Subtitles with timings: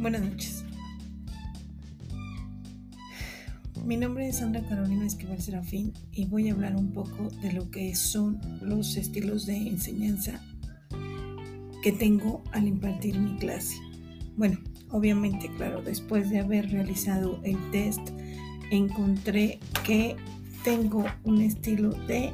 [0.00, 0.64] Buenas noches.
[3.84, 7.70] Mi nombre es Sandra Carolina Esquivel Serafín y voy a hablar un poco de lo
[7.70, 10.40] que son los estilos de enseñanza
[11.82, 13.76] que tengo al impartir mi clase.
[14.38, 14.58] Bueno,
[14.88, 18.00] obviamente, claro, después de haber realizado el test,
[18.70, 20.16] encontré que
[20.64, 22.32] tengo un estilo de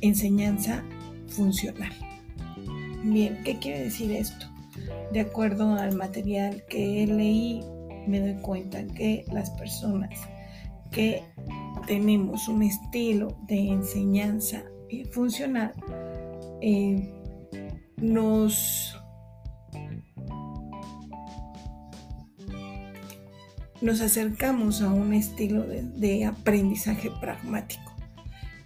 [0.00, 0.82] enseñanza
[1.28, 1.92] funcional.
[3.04, 4.53] Bien, ¿qué quiere decir esto?
[5.12, 7.62] De acuerdo al material que leí,
[8.06, 10.10] me doy cuenta que las personas
[10.90, 11.22] que
[11.86, 14.64] tenemos un estilo de enseñanza
[15.12, 15.72] funcional
[16.60, 17.10] eh,
[17.96, 18.96] nos
[23.84, 27.94] nos acercamos a un estilo de, aprendizaje pragmático.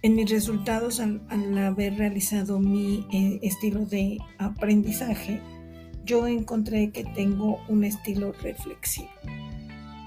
[0.01, 5.41] En mis resultados, al, haber realizado mi eh, estilo de aprendizaje,
[6.09, 9.09] yo encontré que tengo un estilo reflexivo.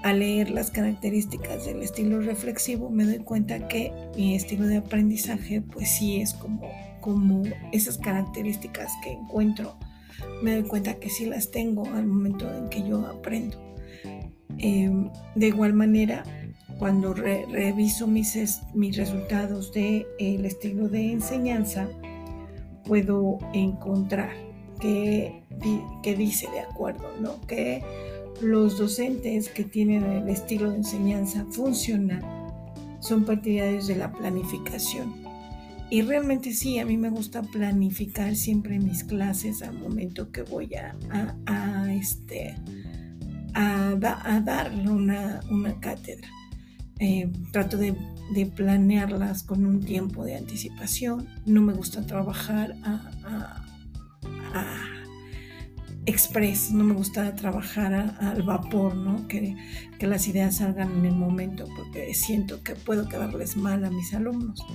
[0.03, 5.61] Al leer las características del estilo reflexivo me doy cuenta que mi estilo de aprendizaje
[5.61, 9.77] pues sí es como, como esas características que encuentro.
[10.41, 13.57] Me doy cuenta que sí las tengo al momento en que yo aprendo.
[14.57, 16.25] Em, de igual manera,
[16.79, 21.87] cuando reviso mis, mis resultados del el estilo de enseñanza,
[22.83, 24.52] puedo encontrar
[24.83, 25.43] que
[26.03, 27.39] que dice de acuerdo, ¿no?
[27.47, 27.81] Que
[28.41, 32.23] los docentes que tienen el estilo de enseñanza funcional
[32.99, 35.23] son partidarios de la planificación.
[35.89, 40.69] Y realmente sí, a mí me gusta planificar siempre mis clases al momento que voy
[40.75, 40.95] a,
[41.45, 42.55] a, este,
[43.53, 43.95] a,
[44.43, 46.27] dar una, una cátedra.
[46.99, 47.95] Eh, trato de,
[48.33, 51.27] de, planearlas con un tiempo de anticipación.
[51.45, 53.63] No me gusta trabajar a,
[54.53, 54.93] a
[56.05, 59.27] express, no me gusta trabajar al vapor, ¿no?
[59.27, 59.55] Que,
[59.97, 64.13] que, las ideas salgan en el momento, porque siento que puedo quedarles mal a mis
[64.13, 64.65] alumnos.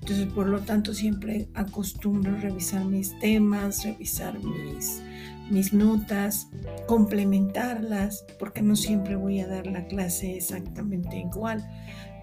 [0.00, 5.00] Entonces, por lo tanto, siempre acostumbro revisar mis temas, revisar mis,
[5.48, 6.48] mis notas,
[6.88, 11.64] complementarlas, porque no siempre voy a dar la clase exactamente igual.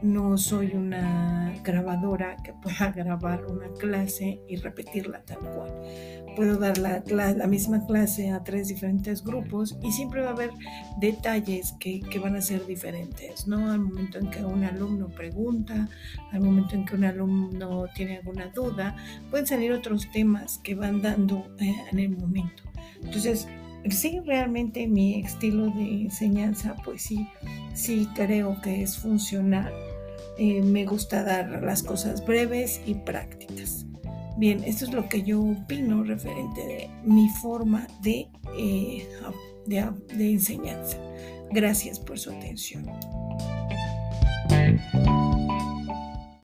[0.01, 5.71] No soy una grabadora que pueda grabar una clase y repetirla tal cual.
[6.39, 10.51] Puedo dar la, la, misma clase a tres diferentes grupos y siempre va a haber
[10.97, 13.69] detalles que, que, van a ser diferentes, ¿no?
[13.69, 15.89] Al momento en que un alumno pregunta,
[16.31, 18.95] al momento en que un alumno tiene alguna duda,
[19.29, 22.63] pueden salir otros temas que van dando eh, en el momento.
[23.03, 23.45] Entonces,
[23.89, 27.27] sí, realmente mi estilo de enseñanza, pues sí,
[27.73, 29.73] sí creo que es funcional
[30.41, 33.88] eh, me gusta dar las cosas breves y prácticas.
[34.39, 39.05] Bien, esto es lo que yo opino referente de mi forma de, eh,
[39.65, 40.97] de enseñanza.
[41.51, 42.85] Gracias por su atención.